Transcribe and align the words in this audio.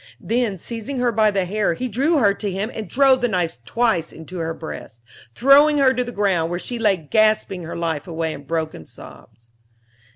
Then, 0.19 0.57
seizing 0.57 0.97
her 0.97 1.11
by 1.11 1.29
the 1.29 1.45
hair, 1.45 1.75
he 1.75 1.87
drew 1.87 2.17
her 2.17 2.33
to 2.33 2.49
him 2.49 2.71
and 2.73 2.89
drove 2.89 3.21
the 3.21 3.27
knife 3.27 3.59
twice 3.65 4.11
into 4.11 4.39
her 4.39 4.51
breast, 4.55 5.03
throwing 5.35 5.77
her 5.77 5.93
to 5.93 6.03
the 6.03 6.11
ground, 6.11 6.49
where 6.49 6.57
she 6.57 6.79
lay 6.79 6.97
gasping 6.97 7.61
her 7.65 7.75
life 7.75 8.07
away 8.07 8.33
in 8.33 8.45
broken 8.45 8.87
sobs. 8.87 9.51